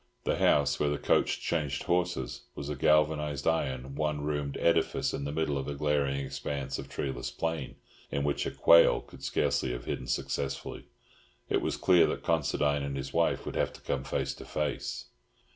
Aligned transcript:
The 0.23 0.37
house, 0.39 0.79
where 0.79 0.89
the 0.89 0.97
coach 0.97 1.39
changed 1.41 1.83
horses, 1.83 2.45
was 2.55 2.69
a 2.69 2.75
galvanised 2.75 3.45
iron, 3.45 3.93
one 3.93 4.21
roomed 4.23 4.57
edifice 4.57 5.13
in 5.13 5.25
the 5.25 5.31
middle 5.31 5.59
of 5.59 5.67
a 5.67 5.75
glaring 5.75 6.15
expanse 6.25 6.79
of 6.79 6.89
treeless 6.89 7.29
plain, 7.29 7.75
in 8.09 8.23
which 8.23 8.47
a 8.47 8.49
quail 8.49 9.01
could 9.01 9.23
scarcely 9.23 9.73
have 9.73 9.85
hidden 9.85 10.07
successfully. 10.07 10.85
It 11.51 11.61
was 11.61 11.77
clear 11.77 12.07
that 12.07 12.23
Considine 12.23 12.81
and 12.81 12.97
his 12.97 13.13
wife 13.13 13.45
would 13.45 13.55
have 13.55 13.73
to 13.73 13.81
come 13.81 14.03
face 14.03 14.33
to 14.33 14.45
face. 14.45 15.05